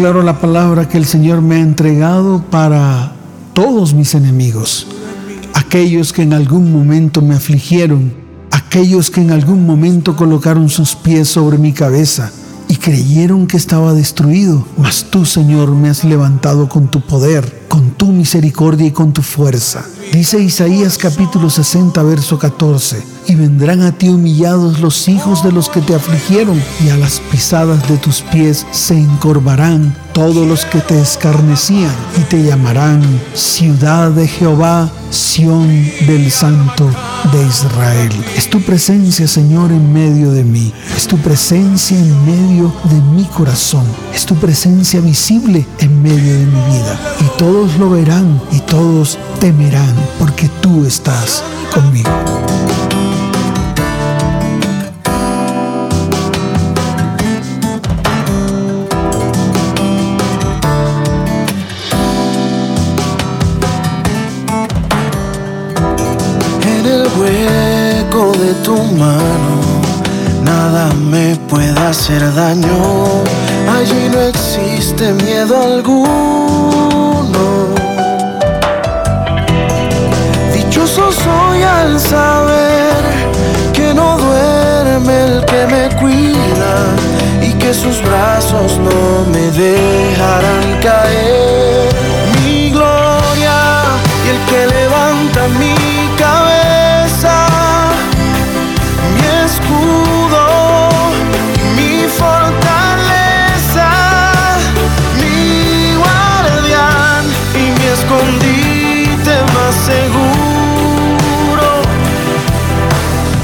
La 0.00 0.40
palabra 0.40 0.88
que 0.88 0.96
el 0.96 1.04
Señor 1.04 1.42
me 1.42 1.56
ha 1.56 1.60
entregado 1.60 2.42
para 2.50 3.12
todos 3.52 3.92
mis 3.92 4.14
enemigos, 4.14 4.86
aquellos 5.52 6.14
que 6.14 6.22
en 6.22 6.32
algún 6.32 6.72
momento 6.72 7.20
me 7.20 7.34
afligieron, 7.34 8.14
aquellos 8.50 9.10
que 9.10 9.20
en 9.20 9.30
algún 9.30 9.66
momento 9.66 10.16
colocaron 10.16 10.70
sus 10.70 10.96
pies 10.96 11.28
sobre 11.28 11.58
mi 11.58 11.74
cabeza 11.74 12.32
y 12.66 12.76
creyeron 12.76 13.46
que 13.46 13.58
estaba 13.58 13.92
destruido, 13.92 14.66
mas 14.78 15.04
tú, 15.10 15.26
Señor, 15.26 15.70
me 15.72 15.90
has 15.90 16.02
levantado 16.02 16.66
con 16.66 16.90
tu 16.90 17.02
poder, 17.02 17.66
con 17.68 17.90
tu 17.90 18.06
misericordia 18.06 18.86
y 18.86 18.92
con 18.92 19.12
tu 19.12 19.20
fuerza. 19.20 19.84
Dice 20.12 20.40
Isaías 20.42 20.96
capítulo 20.96 21.50
60, 21.50 22.02
verso 22.04 22.38
14, 22.38 23.02
y 23.30 23.36
vendrán 23.36 23.82
a 23.82 23.92
ti 23.92 24.08
humillados 24.08 24.80
los 24.80 25.06
hijos 25.08 25.44
de 25.44 25.52
los 25.52 25.68
que 25.68 25.80
te 25.80 25.94
afligieron, 25.94 26.60
y 26.84 26.88
a 26.88 26.96
las 26.96 27.20
pisadas 27.30 27.88
de 27.88 27.96
tus 27.96 28.22
pies 28.22 28.66
se 28.72 28.98
encorvarán 28.98 29.94
todos 30.12 30.48
los 30.48 30.64
que 30.64 30.80
te 30.80 31.00
escarnecían, 31.00 31.94
y 32.18 32.22
te 32.22 32.42
llamarán 32.42 33.02
ciudad 33.34 34.10
de 34.10 34.26
Jehová, 34.26 34.90
Sión 35.10 35.68
del 36.08 36.30
Santo 36.32 36.90
de 37.32 37.46
Israel. 37.46 38.10
Es 38.36 38.50
tu 38.50 38.60
presencia, 38.62 39.28
Señor, 39.28 39.70
en 39.70 39.92
medio 39.92 40.32
de 40.32 40.42
mí. 40.42 40.72
Es 40.96 41.06
tu 41.06 41.16
presencia 41.18 41.96
en 41.96 42.26
medio 42.26 42.72
de 42.84 43.00
mi 43.14 43.24
corazón. 43.24 43.84
Es 44.12 44.26
tu 44.26 44.34
presencia 44.34 45.00
visible 45.00 45.66
en 45.78 46.02
medio 46.02 46.32
de 46.34 46.46
mi 46.46 46.62
vida. 46.72 47.00
Y 47.20 47.38
todos 47.38 47.76
lo 47.78 47.90
verán 47.90 48.40
y 48.50 48.58
todos 48.60 49.18
temerán 49.38 49.94
porque 50.18 50.48
tú 50.60 50.84
estás 50.84 51.44
conmigo. 51.72 52.10
Tu 68.64 68.76
mano, 68.76 69.60
nada 70.42 70.92
me 70.94 71.36
puede 71.48 71.78
hacer 71.80 72.22
daño. 72.34 73.22
Allí 73.76 74.08
no 74.12 74.20
existe 74.22 75.12
miedo 75.12 75.62
alguno. 75.62 77.44
Dichoso 80.52 81.12
soy 81.12 81.62
al 81.62 82.00
saber 82.00 83.02
que 83.72 83.94
no 83.94 84.18
duerme 84.18 85.24
el 85.24 85.44
que 85.44 85.66
me 85.66 85.96
cuida 86.00 86.72
y 87.42 87.52
que 87.54 87.72
sus 87.72 88.02
brazos 88.02 88.78
no 88.78 89.30
me 89.32 89.50
dejarán 89.50 90.80
caer. 90.82 91.88
Mi 92.44 92.70
gloria 92.70 93.58
y 94.24 94.28
el 94.34 94.40
que 94.48 94.66
levanta 94.66 95.48
mi 95.58 95.99
seguro. 109.84 111.68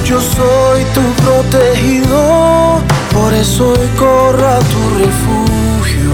Yo 0.05 0.20
soy 0.20 0.85
tu 0.94 1.03
protegido, 1.22 2.81
por 3.12 3.33
eso 3.35 3.70
hoy 3.70 3.88
corro 3.99 4.49
a 4.49 4.59
tu 4.59 4.81
refugio. 4.99 6.11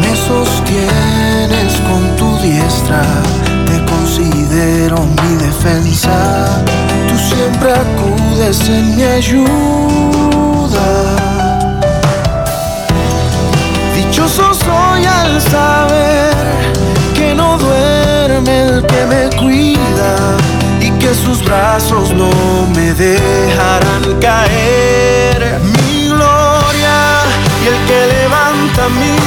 Me 0.00 0.16
sostienes 0.16 1.72
con 1.88 2.16
tu 2.16 2.38
diestra, 2.42 3.04
Tú 7.08 7.16
siempre 7.18 7.72
acudes 7.72 8.68
en 8.68 8.96
mi 8.96 9.02
ayuda. 9.02 10.86
Dichoso 13.94 14.54
soy 14.54 15.04
al 15.04 15.40
saber 15.40 16.34
que 17.14 17.34
no 17.34 17.58
duerme 17.58 18.62
el 18.62 18.86
que 18.86 19.06
me 19.06 19.36
cuida 19.36 20.36
y 20.80 20.90
que 21.00 21.14
sus 21.14 21.44
brazos 21.44 22.12
no 22.12 22.30
me 22.74 22.92
dejarán 22.94 24.20
caer. 24.20 25.60
Mi 25.62 26.08
gloria 26.08 26.98
y 27.62 27.66
el 27.68 27.78
que 27.88 28.06
levanta 28.16 28.88
mi 29.00 29.23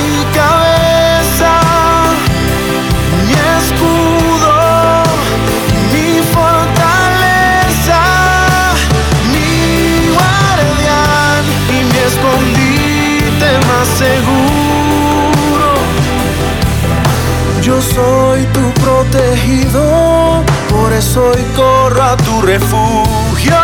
soy 17.98 18.46
tu 18.54 18.66
protegido, 18.82 20.44
por 20.70 20.94
eso 20.94 21.30
hoy 21.30 21.44
corro 21.56 22.04
a 22.04 22.16
tu 22.18 22.42
refugio. 22.42 23.58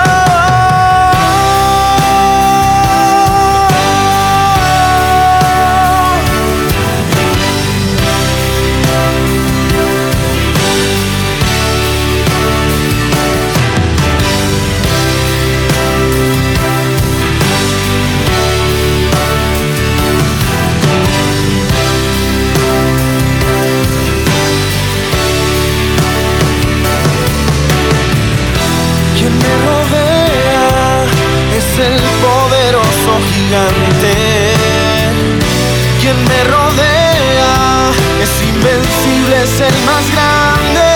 Quien 36.02 36.18
me 36.26 36.44
rodea 36.46 37.92
es 38.20 38.42
invencible, 38.42 39.44
es 39.44 39.62
el 39.62 39.76
más 39.86 40.04
grande. 40.12 40.90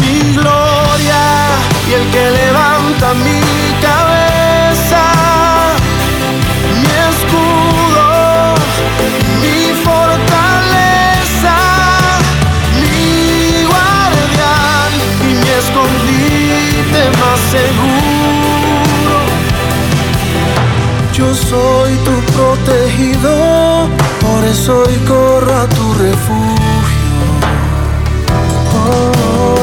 Mi 0.00 0.32
gloria 0.34 1.24
y 1.88 1.92
el 1.92 2.10
que 2.10 2.30
levanta 2.30 3.12
mi 3.12 3.42
cabeza. 3.82 5.02
Mi 6.80 6.94
escudo, 7.10 8.54
mi 9.42 9.74
fortaleza, 9.84 11.56
mi 12.80 13.64
guardián 13.64 14.90
y 15.20 15.34
mi 15.34 15.50
escondite 15.50 17.00
más 17.20 17.40
seguro. 17.50 18.39
Yo 21.20 21.34
soy 21.34 21.92
tu 21.96 22.32
protegido, 22.32 23.90
por 24.22 24.42
eso 24.42 24.84
hoy 24.84 24.96
corro 25.06 25.54
a 25.54 25.68
tu 25.68 25.94
refugio. 25.94 26.80
Oh. 28.72 29.20
adoración. 29.20 29.59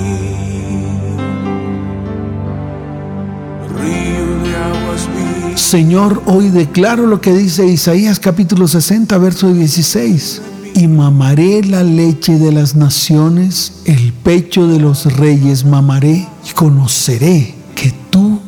río 3.79 4.27
de 4.43 4.57
aguas. 4.57 5.09
Señor, 5.55 6.23
hoy 6.27 6.49
declaro 6.49 7.07
lo 7.07 7.21
que 7.21 7.33
dice 7.33 7.67
Isaías 7.67 8.19
capítulo 8.19 8.67
60, 8.67 9.17
verso 9.19 9.53
16. 9.53 10.43
Y 10.75 10.89
mamaré 10.89 11.63
la 11.63 11.83
leche 11.83 12.39
de 12.39 12.53
las 12.53 12.75
naciones, 12.77 13.81
el 13.87 14.13
pecho 14.13 14.67
de 14.67 14.79
los 14.79 15.17
reyes 15.17 15.65
mamaré, 15.65 16.29
y 16.45 16.53
conoceré 16.53 17.55
que 17.75 17.95
tú 18.11 18.41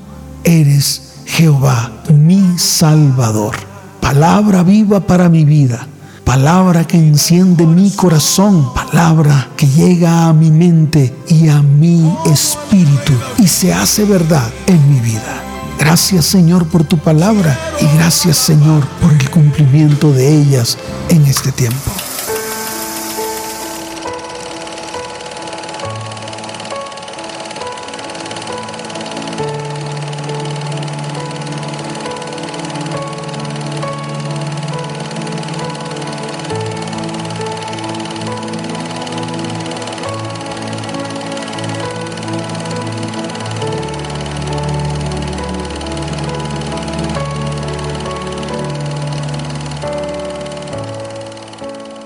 eres 0.44 1.22
Jehová, 1.24 2.02
mi 2.12 2.58
Salvador. 2.58 3.56
Palabra 4.00 4.62
viva 4.62 5.00
para 5.00 5.28
mi 5.28 5.44
vida, 5.44 5.86
palabra 6.28 6.86
que 6.86 6.98
enciende 6.98 7.64
mi 7.64 7.90
corazón, 7.90 8.74
palabra 8.74 9.48
que 9.56 9.66
llega 9.66 10.26
a 10.26 10.34
mi 10.34 10.50
mente 10.50 11.16
y 11.26 11.48
a 11.48 11.62
mi 11.62 12.14
espíritu 12.26 13.14
y 13.38 13.48
se 13.48 13.72
hace 13.72 14.04
verdad 14.04 14.46
en 14.66 14.92
mi 14.92 15.00
vida. 15.00 15.42
Gracias 15.78 16.26
Señor 16.26 16.66
por 16.66 16.84
tu 16.84 16.98
palabra 16.98 17.58
y 17.80 17.96
gracias 17.96 18.36
Señor 18.36 18.86
por 19.00 19.10
el 19.10 19.30
cumplimiento 19.30 20.12
de 20.12 20.42
ellas 20.42 20.76
en 21.08 21.24
este 21.24 21.50
tiempo. 21.50 21.90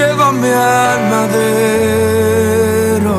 Llévame 0.00 0.52
al 0.54 1.00
madero, 1.14 3.18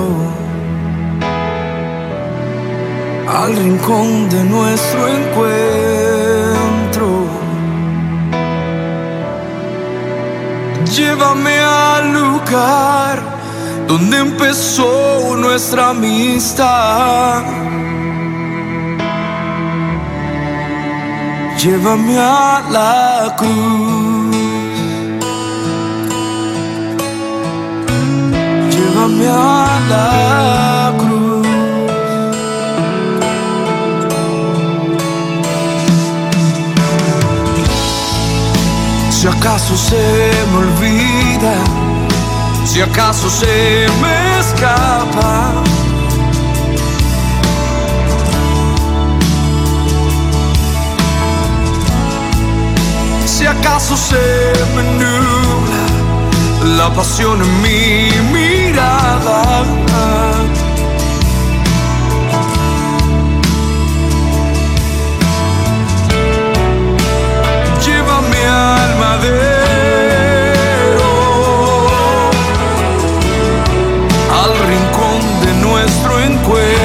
al 3.40 3.52
rincón 3.56 4.08
de 4.32 4.44
nuestro 4.46 5.08
encuentro. 5.08 7.08
Llévame 10.96 11.60
al 11.60 12.14
lugar 12.14 13.22
donde 13.88 14.18
empezó 14.18 15.36
nuestra 15.38 15.90
amistad. 15.90 17.44
Llévame 21.60 22.18
a 22.18 22.64
la 22.72 23.36
cruz. 23.38 23.91
Llévame 28.82 29.28
a 29.28 29.80
la 29.92 30.94
cruz. 30.98 31.48
Si 39.12 39.28
acaso 39.28 39.78
se 39.78 40.32
me 40.52 40.58
olvida, 40.66 41.56
si 42.66 42.82
acaso 42.82 43.30
se 43.30 43.86
me 44.02 44.40
escapa. 44.40 45.54
Si 53.26 53.46
acaso 53.46 53.96
se 53.96 54.54
me 54.76 54.84
nubla 55.00 55.82
la 56.78 56.90
pasión 56.94 57.42
en 57.42 57.62
mi 57.62 58.51
mirada. 58.72 59.42
Llévame 67.86 68.42
al 68.46 68.96
madero, 69.04 69.42
al 74.42 74.54
rincón 74.70 75.22
de 75.46 75.52
nuestro 75.66 76.20
encuentro. 76.20 76.81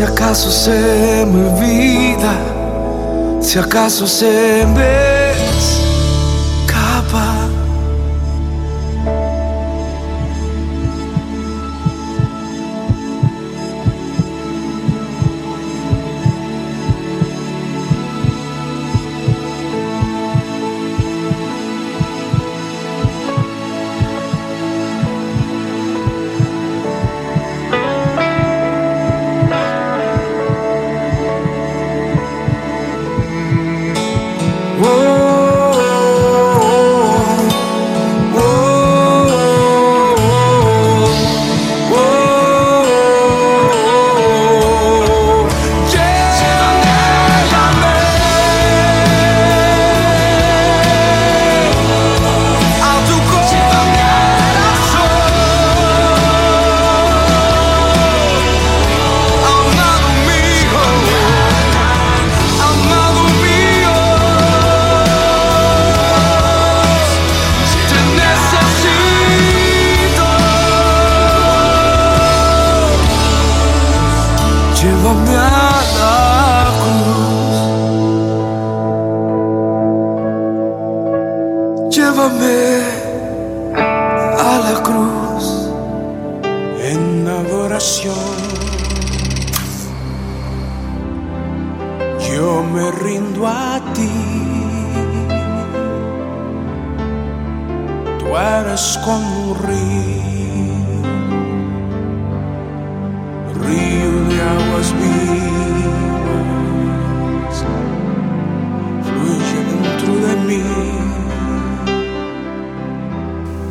Si 0.00 0.06
acaso 0.06 0.50
se 0.50 1.26
me 1.26 1.46
olvida, 1.46 2.32
si 3.42 3.58
acaso 3.58 4.06
se 4.06 4.64
me 4.74 5.19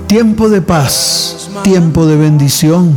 Tiempo 0.10 0.50
de 0.50 0.64
paz, 0.64 1.52
tiempo 1.62 2.08
de 2.08 2.18
bendición, 2.18 2.96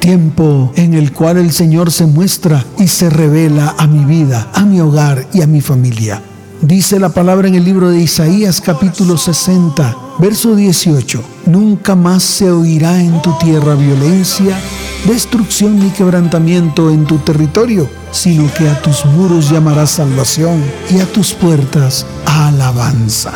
tiempo 0.00 0.72
en 0.76 0.94
el 0.94 1.12
cual 1.12 1.36
el 1.36 1.52
Señor 1.52 1.92
se 1.92 2.06
muestra 2.06 2.64
y 2.78 2.88
se 2.88 3.10
revela 3.10 3.74
a 3.76 3.86
mi 3.86 4.06
vida, 4.06 4.50
a 4.54 4.64
mi 4.64 4.80
hogar 4.80 5.26
y 5.34 5.42
a 5.42 5.46
mi 5.46 5.60
familia. 5.60 6.22
Dice 6.62 6.98
la 6.98 7.10
palabra 7.10 7.46
en 7.46 7.56
el 7.56 7.64
libro 7.66 7.90
de 7.90 8.00
Isaías 8.00 8.62
capítulo 8.62 9.18
60, 9.18 9.98
verso 10.18 10.56
18, 10.56 11.22
Nunca 11.44 11.94
más 11.94 12.22
se 12.22 12.50
oirá 12.50 13.02
en 13.02 13.20
tu 13.20 13.36
tierra 13.36 13.74
violencia, 13.74 14.58
destrucción 15.06 15.78
ni 15.78 15.90
quebrantamiento 15.90 16.90
en 16.90 17.04
tu 17.04 17.18
territorio, 17.18 17.86
sino 18.12 18.50
que 18.54 18.66
a 18.66 18.80
tus 18.80 19.04
muros 19.04 19.50
llamarás 19.50 19.90
salvación 19.90 20.64
y 20.90 21.00
a 21.00 21.12
tus 21.12 21.34
puertas 21.34 22.06
alabanza. 22.24 23.32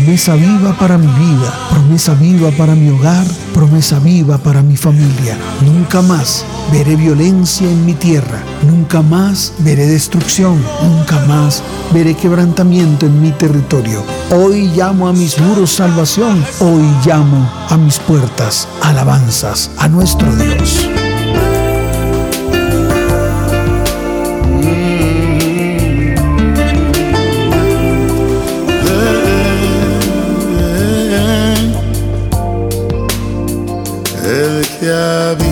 Promesa 0.00 0.34
viva 0.34 0.72
para 0.78 0.96
mi 0.96 1.06
vida, 1.06 1.52
promesa 1.68 2.14
viva 2.14 2.50
para 2.52 2.74
mi 2.74 2.88
hogar, 2.88 3.26
promesa 3.52 3.98
viva 3.98 4.38
para 4.38 4.62
mi 4.62 4.74
familia. 4.74 5.36
Nunca 5.60 6.00
más 6.00 6.42
veré 6.72 6.96
violencia 6.96 7.70
en 7.70 7.84
mi 7.84 7.92
tierra, 7.92 8.42
nunca 8.62 9.02
más 9.02 9.52
veré 9.58 9.86
destrucción, 9.86 10.64
nunca 10.82 11.18
más 11.26 11.62
veré 11.92 12.14
quebrantamiento 12.14 13.04
en 13.04 13.20
mi 13.20 13.30
territorio. 13.32 14.02
Hoy 14.30 14.68
llamo 14.74 15.06
a 15.06 15.12
mis 15.12 15.38
muros 15.38 15.74
salvación, 15.74 16.42
hoy 16.60 16.82
llamo 17.04 17.46
a 17.68 17.76
mis 17.76 17.98
puertas 17.98 18.68
alabanzas 18.80 19.70
a 19.76 19.86
nuestro 19.86 20.34
Dios. 20.34 21.09
Yeah. 34.80 35.49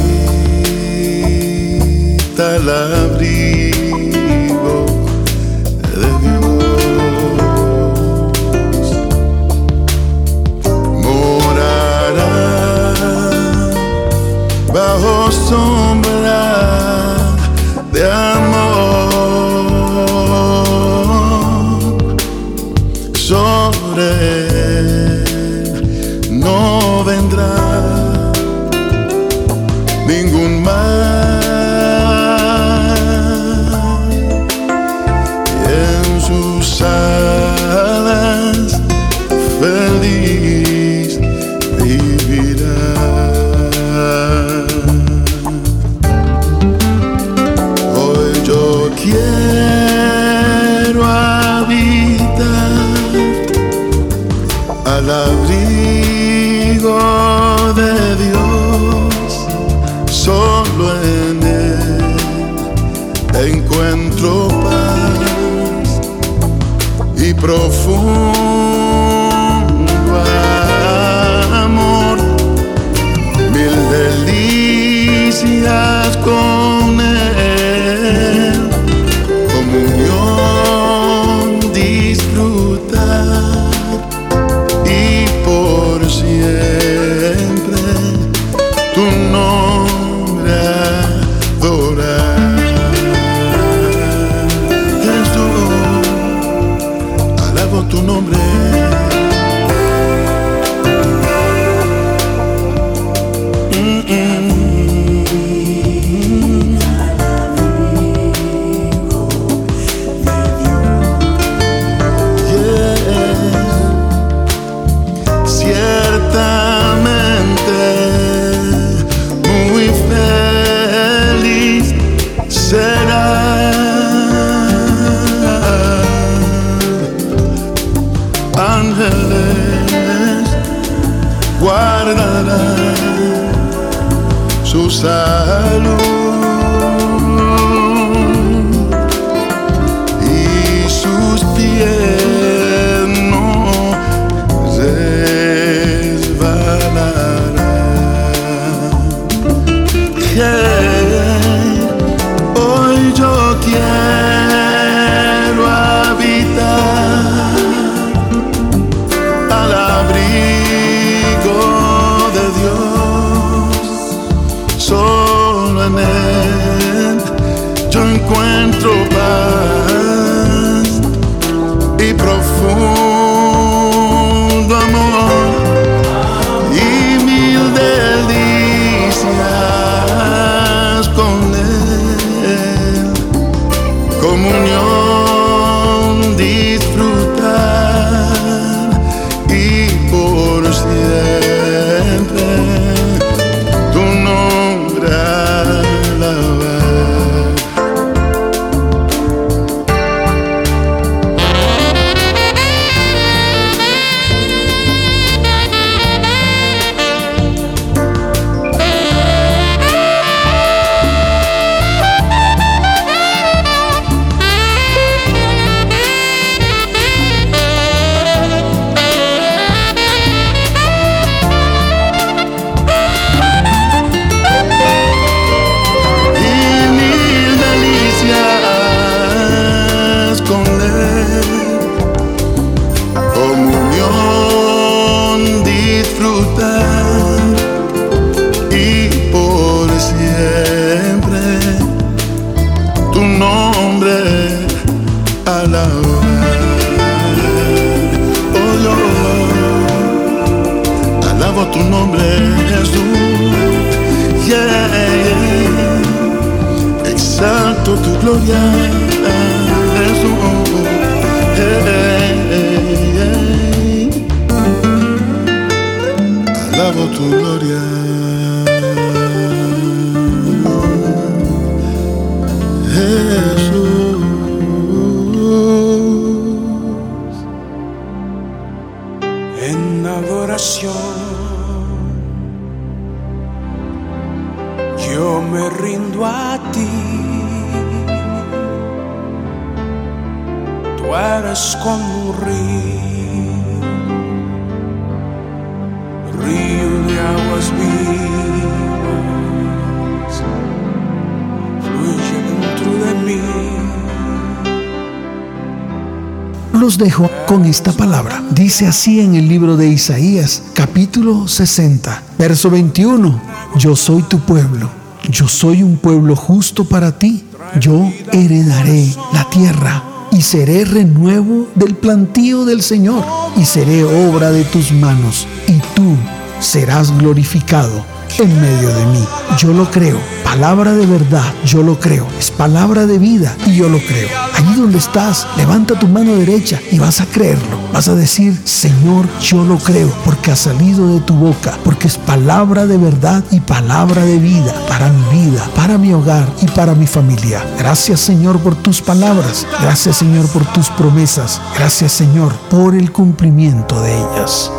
Dejo 306.98 307.30
con 307.46 307.64
esta 307.64 307.92
palabra. 307.92 308.42
Dice 308.50 308.86
así 308.86 309.20
en 309.20 309.36
el 309.36 309.48
libro 309.48 309.76
de 309.76 309.88
Isaías, 309.88 310.64
capítulo 310.74 311.46
60, 311.46 312.22
verso 312.38 312.68
21. 312.68 313.40
Yo 313.76 313.94
soy 313.94 314.22
tu 314.22 314.40
pueblo, 314.40 314.90
yo 315.30 315.46
soy 315.48 315.82
un 315.82 315.96
pueblo 315.96 316.34
justo 316.34 316.84
para 316.84 317.18
ti. 317.18 317.44
Yo 317.80 318.12
heredaré 318.32 319.14
la 319.32 319.48
tierra 319.48 320.02
y 320.32 320.42
seré 320.42 320.84
renuevo 320.84 321.68
del 321.74 321.94
plantío 321.94 322.64
del 322.64 322.82
Señor 322.82 323.24
y 323.56 323.64
seré 323.64 324.04
obra 324.04 324.50
de 324.50 324.64
tus 324.64 324.92
manos 324.92 325.46
y 325.68 325.78
tú 325.94 326.16
serás 326.60 327.16
glorificado 327.16 328.04
en 328.38 328.60
medio 328.60 328.88
de 328.88 329.06
mí. 329.06 329.24
Yo 329.58 329.72
lo 329.72 329.90
creo. 329.90 330.18
Palabra 330.44 330.92
de 330.92 331.06
verdad, 331.06 331.54
yo 331.64 331.82
lo 331.82 331.98
creo. 331.98 332.26
Es 332.38 332.50
palabra 332.50 333.06
de 333.06 333.18
vida 333.18 333.56
y 333.66 333.76
yo 333.76 333.88
lo 333.88 333.98
creo. 333.98 334.47
Allí 334.58 334.74
donde 334.74 334.98
estás, 334.98 335.46
levanta 335.56 335.96
tu 335.96 336.08
mano 336.08 336.34
derecha 336.34 336.80
y 336.90 336.98
vas 336.98 337.20
a 337.20 337.26
creerlo. 337.26 337.78
Vas 337.92 338.08
a 338.08 338.16
decir, 338.16 338.60
Señor, 338.64 339.24
yo 339.40 339.62
lo 339.62 339.78
creo 339.78 340.12
porque 340.24 340.50
ha 340.50 340.56
salido 340.56 341.14
de 341.14 341.20
tu 341.20 341.32
boca, 341.34 341.78
porque 341.84 342.08
es 342.08 342.18
palabra 342.18 342.84
de 342.84 342.98
verdad 342.98 343.44
y 343.52 343.60
palabra 343.60 344.24
de 344.24 344.36
vida 344.40 344.74
para 344.88 345.10
mi 345.10 345.42
vida, 345.42 345.64
para 345.76 345.96
mi 345.96 346.12
hogar 346.12 346.48
y 346.60 346.66
para 346.66 346.96
mi 346.96 347.06
familia. 347.06 347.64
Gracias 347.78 348.18
Señor 348.18 348.58
por 348.58 348.74
tus 348.74 349.00
palabras. 349.00 349.64
Gracias 349.80 350.16
Señor 350.16 350.48
por 350.48 350.64
tus 350.72 350.88
promesas. 350.90 351.60
Gracias 351.76 352.10
Señor 352.10 352.52
por 352.68 352.96
el 352.96 353.12
cumplimiento 353.12 354.02
de 354.02 354.12
ellas. 354.12 354.72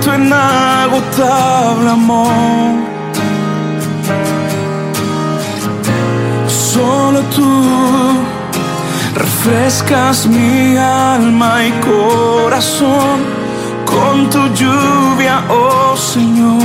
Tu 0.00 0.12
inagotable 0.12 1.90
amor. 1.90 2.88
Solo 6.46 7.20
tú 7.34 7.52
refrescas 9.14 10.26
mi 10.26 10.76
alma 10.76 11.64
y 11.64 11.70
corazón 11.80 13.18
con 13.84 14.28
tu 14.30 14.42
lluvia, 14.54 15.44
oh 15.48 15.96
Señor. 15.96 16.62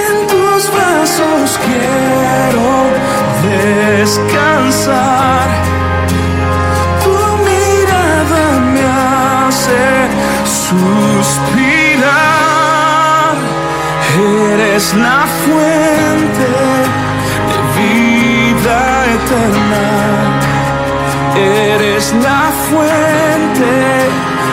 En 0.00 0.14
tus 0.32 0.62
brazos 0.74 1.58
quiero 1.64 2.68
descansar 3.48 5.22
suspirar. 11.22 12.12
Eres 14.52 14.94
la 14.94 15.20
fuente 15.44 16.50
de 17.50 17.58
vida 17.78 18.80
eterna. 19.16 19.86
Eres 21.36 22.04
la 22.22 22.42
fuente 22.68 23.72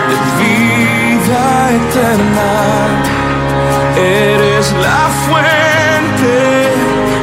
de 0.09 0.17
vida 0.41 1.45
eterna. 1.79 2.51
Eres 3.95 4.65
la 4.87 5.01
fuente 5.25 6.37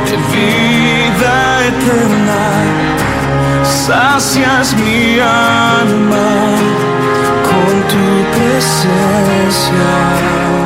de 0.08 0.16
vida 0.34 1.34
eterna. 1.72 2.42
Sacias 3.62 4.66
mi 4.74 5.18
alma 5.20 6.26
to 7.96 8.24
possess 8.32 9.70
your 9.70 10.65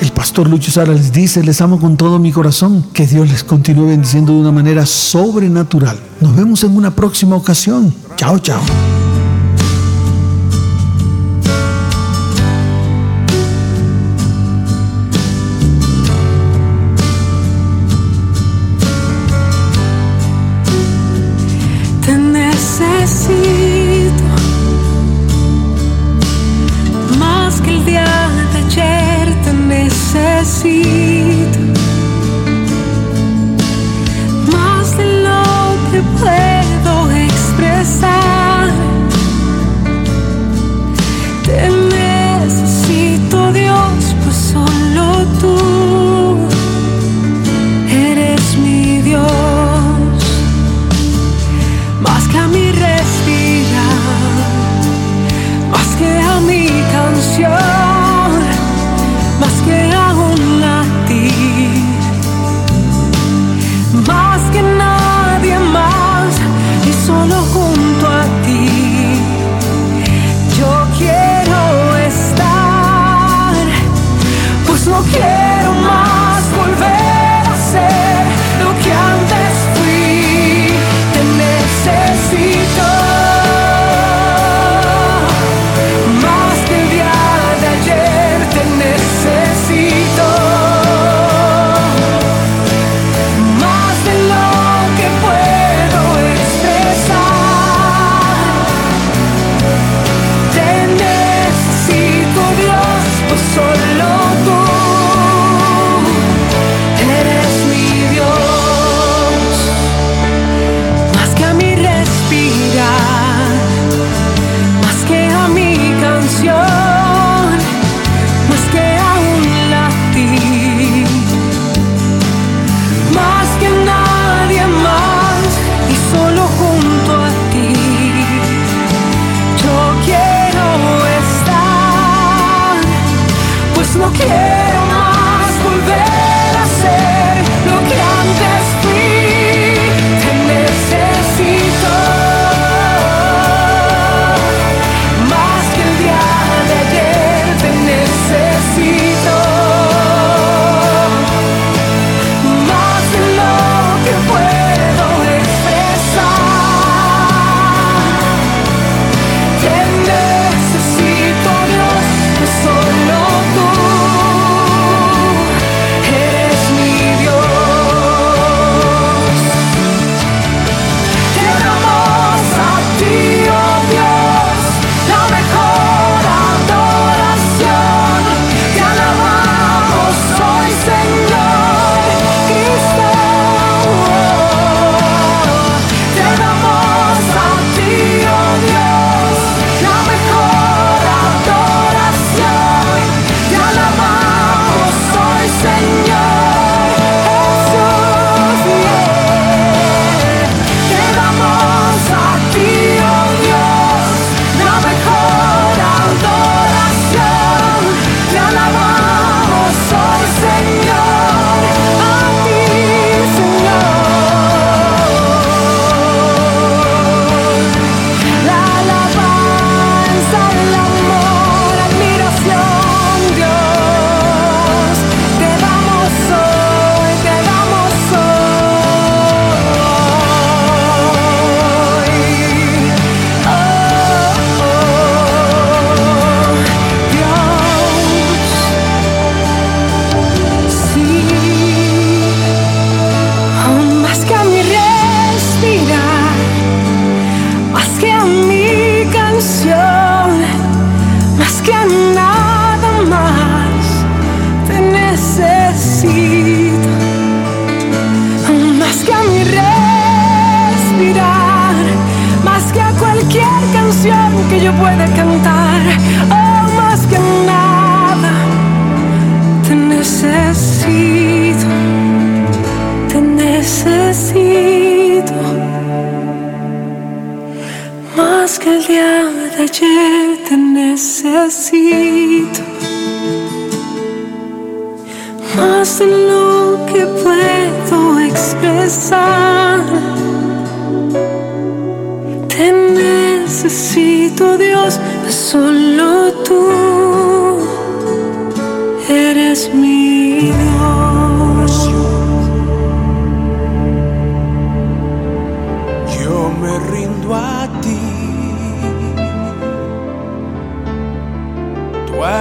El 0.00 0.12
pastor 0.12 0.48
Lucho 0.48 0.70
Sara 0.70 0.92
les 0.92 1.12
dice, 1.12 1.42
les 1.42 1.60
amo 1.60 1.80
con 1.80 1.96
todo 1.96 2.18
mi 2.18 2.32
corazón. 2.32 2.84
Que 2.92 3.06
Dios 3.06 3.28
les 3.28 3.44
continúe 3.44 3.86
bendiciendo 3.86 4.32
de 4.32 4.40
una 4.40 4.52
manera 4.52 4.84
sobrenatural. 4.84 5.98
Nos 6.20 6.36
vemos 6.36 6.64
en 6.64 6.76
una 6.76 6.90
próxima 6.90 7.36
ocasión. 7.36 7.94
Chao, 8.16 8.38
chao. 8.38 8.60
Más 30.56 31.05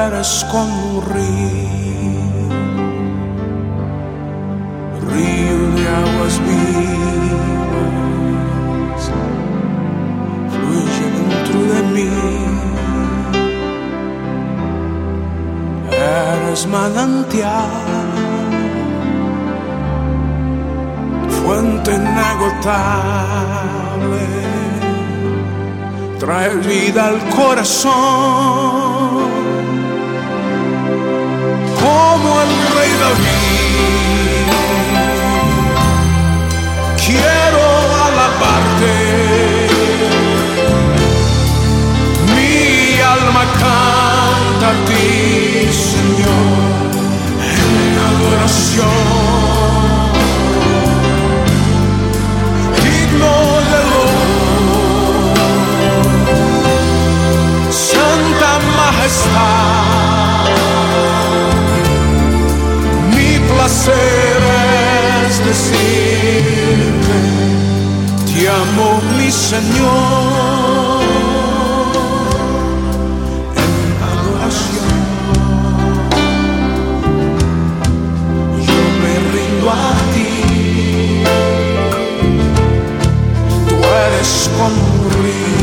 eres 0.07 0.45
como 0.51 0.97
un 0.97 1.01
río, 1.13 2.49
río 5.09 5.59
de 5.75 5.83
aguas 6.03 6.35
vivas, 6.47 7.91
fluye 10.53 11.05
dentro 11.17 11.59
de 11.73 11.79
mí. 11.93 12.11
Eres 15.91 16.61
manantial, 16.67 18.11
fuente 21.29 21.89
inagotable, 21.95 23.05
trae 26.19 26.51
vida 26.57 27.01
al 27.07 27.19
corazón 27.29 28.84
como 31.85 32.41
el 32.41 32.51
rey 32.75 32.91
David. 33.03 34.45
Quiero 37.05 37.63
alabarte, 38.07 38.95
mi 42.35 42.53
alma 43.15 43.43
canta 43.63 44.67
a 44.71 44.77
ti, 44.87 45.05
Señor, 45.89 46.47
en 47.53 47.93
adoración. 48.09 49.03
Himno 52.83 53.35
de 53.71 53.81
Santa 57.71 58.51
Majestad. 58.77 59.94
placer 63.65 64.37
es 65.27 65.37
decirte, 65.43 67.17
te 68.27 68.47
amo 68.47 68.87
mi 69.17 69.29
Señor. 69.31 71.01
En 73.63 73.73
adoración 74.11 74.91
yo 78.67 78.81
me 79.01 79.13
rindo 79.33 79.65
a 79.71 79.73
ti, 80.13 80.31
tú 83.67 83.75
eres 84.05 84.31
como 84.57 84.81
un 84.93 85.05
río 85.23 85.53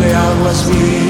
de 0.00 0.08
aguas 0.16 0.60
vivas. 0.70 1.03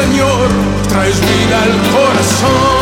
Señor, 0.00 0.48
traes 0.88 1.20
vida 1.20 1.62
al 1.62 1.72
corazón. 1.92 2.80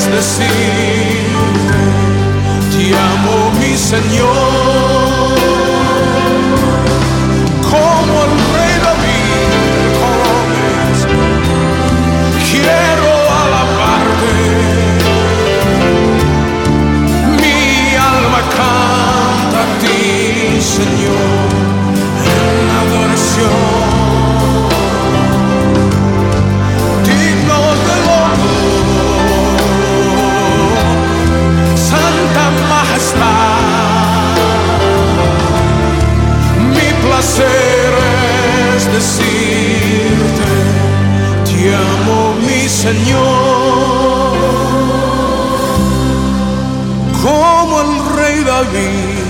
puedes 0.00 0.38
decir, 0.38 0.48
te 2.72 2.96
amo 2.96 3.50
mi 3.58 3.76
Señor. 3.76 4.99
Decirte, 39.00 40.50
te 41.44 41.74
amo 41.74 42.34
mi 42.46 42.68
Señor, 42.68 44.36
como 47.22 47.80
el 47.80 47.92
rey 48.16 48.44
David. 48.44 49.20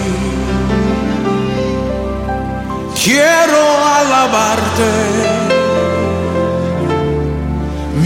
Quiero 3.02 3.60
alabarte, 3.98 4.92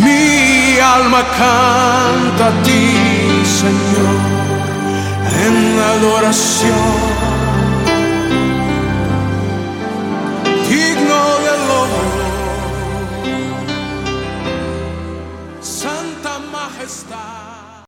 mi 0.05 0.78
alma 0.78 1.22
canta 1.38 2.46
a 2.48 2.62
ti, 2.62 3.42
Señor, 3.61 4.16
en 5.46 5.57
adoración 5.94 7.14